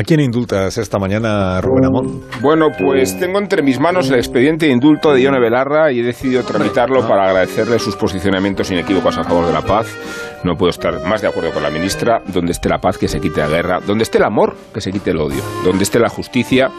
[0.00, 2.22] ¿A quién indultas esta mañana, Rubén Amón?
[2.40, 6.02] Bueno, pues tengo entre mis manos el expediente de indulto de Ione Belarra y he
[6.02, 9.94] decidido tramitarlo para agradecerle sus posicionamientos inequívocos a favor de la paz.
[10.42, 12.22] No puedo estar más de acuerdo con la ministra.
[12.32, 13.80] Donde esté la paz, que se quite la guerra.
[13.86, 15.42] Donde esté el amor, que se quite el odio.
[15.64, 16.70] Donde esté la justicia,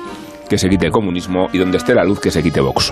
[0.51, 2.91] que se quite el comunismo y donde esté la luz que se quite Vox.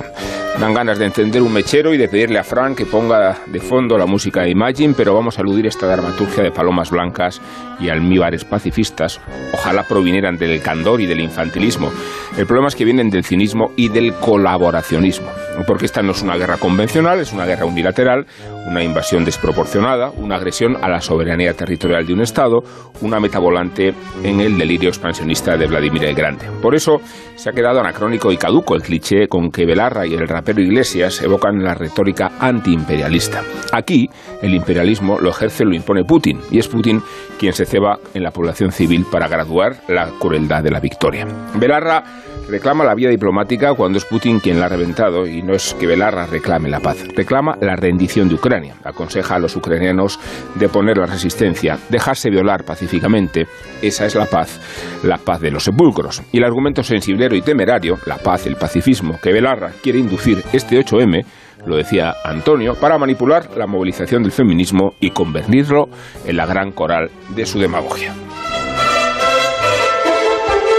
[0.61, 3.97] Dan ganas de encender un mechero y de pedirle a Frank que ponga de fondo
[3.97, 7.41] la música de Imagine, pero vamos a aludir esta dramaturgia de palomas blancas
[7.81, 9.19] y almíbares pacifistas.
[9.53, 11.91] Ojalá provinieran del candor y del infantilismo.
[12.37, 15.27] El problema es que vienen del cinismo y del colaboracionismo.
[15.67, 18.25] Porque esta no es una guerra convencional, es una guerra unilateral,
[18.67, 22.59] una invasión desproporcionada, una agresión a la soberanía territorial de un Estado,
[23.01, 26.45] una metavolante en el delirio expansionista de Vladimir el Grande.
[26.61, 26.97] Por eso
[27.35, 31.21] se ha quedado anacrónico y caduco el cliché con que Belarra y el rapero Iglesias
[31.21, 33.43] evocan la retórica antiimperialista.
[33.71, 34.09] Aquí,
[34.41, 37.01] el imperialismo lo ejerce, lo impone Putin, y es Putin
[37.37, 41.25] quien se ceba en la población civil para graduar la crueldad de la victoria.
[41.55, 42.03] Belarra
[42.49, 45.87] reclama la vía diplomática cuando es Putin quien la ha reventado y no es que
[45.87, 48.75] Belarra reclame la paz, reclama la rendición de Ucrania.
[48.83, 50.19] Aconseja a los ucranianos
[50.55, 53.47] de poner la resistencia, dejarse violar pacíficamente.
[53.81, 54.59] Esa es la paz,
[55.03, 56.21] la paz de los sepulcros.
[56.31, 60.79] Y el argumento sensiblero y temerario, la paz, el pacifismo, que Belarra quiere inducir este
[60.79, 61.25] 8M,
[61.65, 65.89] lo decía Antonio, para manipular la movilización del feminismo y convertirlo
[66.25, 68.13] en la gran coral de su demagogia.